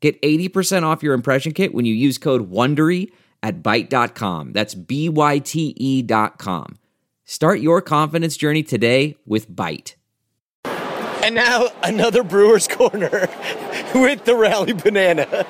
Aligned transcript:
Get 0.00 0.20
80% 0.22 0.84
off 0.84 1.02
your 1.02 1.14
impression 1.14 1.52
kit 1.52 1.74
when 1.74 1.84
you 1.84 1.94
use 1.94 2.18
code 2.18 2.50
WONDERY 2.50 3.10
at 3.42 3.62
Byte.com. 3.62 4.52
That's 4.52 4.74
B-Y-T-E 4.74 6.02
dot 6.02 6.38
com. 6.38 6.78
Start 7.24 7.60
your 7.60 7.82
confidence 7.82 8.36
journey 8.36 8.62
today 8.62 9.16
with 9.26 9.50
Byte. 9.50 9.94
And 10.64 11.34
now 11.34 11.68
another 11.82 12.22
Brewers 12.22 12.68
Corner 12.68 13.28
with 13.94 14.24
the 14.24 14.34
Rally 14.34 14.72
Banana. 14.72 15.46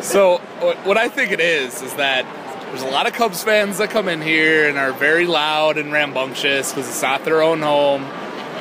so 0.02 0.38
what 0.84 0.96
I 0.96 1.08
think 1.08 1.30
it 1.30 1.40
is 1.40 1.82
is 1.82 1.94
that 1.94 2.24
there's 2.66 2.82
a 2.82 2.88
lot 2.88 3.06
of 3.06 3.12
Cubs 3.12 3.44
fans 3.44 3.78
that 3.78 3.90
come 3.90 4.08
in 4.08 4.22
here 4.22 4.68
and 4.68 4.78
are 4.78 4.92
very 4.92 5.26
loud 5.26 5.76
and 5.76 5.92
rambunctious 5.92 6.70
because 6.70 6.88
it's 6.88 7.02
not 7.02 7.24
their 7.24 7.42
own 7.42 7.60
home. 7.60 8.08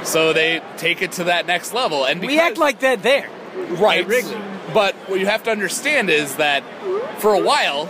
So 0.04 0.34
they 0.34 0.62
take 0.78 1.02
it 1.02 1.14
to 1.14 1.24
that 1.26 1.48
next 1.48 1.74
level. 1.74 2.06
And 2.06 2.22
we 2.22 2.40
act 2.40 2.58
like 2.58 2.80
that 2.82 3.04
there, 3.04 3.30
right? 3.80 4.06
Wrigley. 4.06 4.36
But 4.74 4.96
what 5.08 5.20
you 5.20 5.26
have 5.26 5.44
to 5.44 5.52
understand 5.52 6.10
is 6.10 6.36
that 6.38 6.64
for 7.20 7.34
a 7.34 7.40
while, 7.42 7.90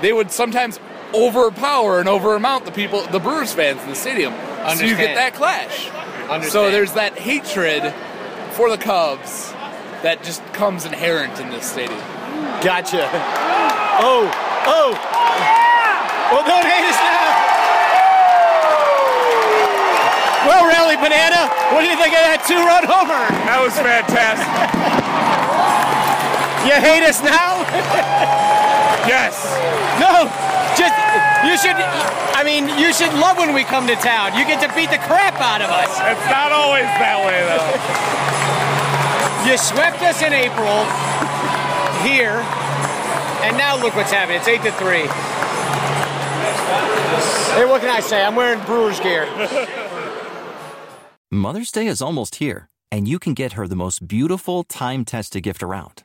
they 0.00 0.12
would 0.12 0.30
sometimes 0.30 0.80
overpower 1.14 2.00
and 2.00 2.08
overamount 2.08 2.64
the 2.64 2.72
people, 2.72 3.02
the 3.06 3.18
Brewers 3.18 3.52
fans 3.52 3.82
in 3.82 3.88
the 3.88 3.94
stadium. 3.94 4.32
Understand. 4.34 4.78
So 4.78 4.84
you 4.84 4.96
get 4.96 5.14
that 5.14 5.34
clash. 5.34 5.88
Understand. 6.28 6.52
So 6.52 6.70
there's 6.70 6.92
that 6.92 7.18
hatred 7.18 7.94
for 8.52 8.70
the 8.70 8.78
Cubs 8.78 9.52
that 10.02 10.22
just 10.22 10.44
comes 10.52 10.84
inherent 10.84 11.40
in 11.40 11.50
this 11.50 11.70
stadium. 11.70 11.98
Gotcha. 12.60 13.08
Oh, 14.00 14.30
oh. 14.66 14.92
Well, 16.30 16.44
don't 16.44 16.66
hate 16.66 16.84
us 16.84 16.98
now. 17.00 17.24
Well, 20.46 20.64
Rally 20.68 20.96
Banana, 20.96 21.48
what 21.74 21.82
do 21.82 21.88
you 21.88 21.96
think 21.96 22.14
of 22.14 22.22
that 22.24 22.44
two-run 22.46 22.84
homer? 22.84 23.26
That 23.48 23.60
was 23.60 23.74
fantastic. 23.76 24.87
You 26.68 26.76
hate 26.76 27.02
us 27.02 27.24
now? 27.24 27.64
yes. 29.08 29.40
No, 29.96 30.28
just 30.76 30.92
you 31.48 31.56
should. 31.56 31.80
I 32.36 32.44
mean, 32.44 32.68
you 32.78 32.92
should 32.92 33.12
love 33.16 33.38
when 33.38 33.54
we 33.54 33.64
come 33.64 33.86
to 33.88 33.96
town. 33.96 34.36
You 34.36 34.44
get 34.44 34.60
to 34.60 34.68
beat 34.76 34.90
the 34.90 35.00
crap 35.08 35.40
out 35.40 35.64
of 35.64 35.70
us. 35.72 35.88
It's 35.88 36.28
not 36.28 36.52
always 36.52 36.84
that 37.00 37.18
way, 37.24 37.40
though. 37.48 37.72
you 39.48 39.56
swept 39.56 40.02
us 40.04 40.20
in 40.20 40.36
April 40.36 40.84
here, 42.04 42.44
and 43.42 43.56
now 43.56 43.80
look 43.80 43.96
what's 43.96 44.12
happening. 44.12 44.38
It's 44.38 44.48
eight 44.48 44.62
to 44.62 44.72
three. 44.72 45.08
Hey, 47.56 47.64
what 47.64 47.80
can 47.80 47.90
I 47.90 48.00
say? 48.00 48.22
I'm 48.22 48.36
wearing 48.36 48.62
Brewers 48.64 49.00
gear. 49.00 49.26
Mother's 51.30 51.72
Day 51.72 51.86
is 51.86 52.02
almost 52.02 52.36
here, 52.36 52.68
and 52.92 53.08
you 53.08 53.18
can 53.18 53.34
get 53.34 53.54
her 53.54 53.66
the 53.66 53.74
most 53.74 54.06
beautiful 54.06 54.64
time-tested 54.64 55.42
gift 55.42 55.62
around. 55.62 56.04